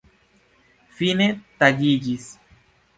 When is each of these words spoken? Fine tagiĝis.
Fine 1.01 1.29
tagiĝis. 1.63 2.31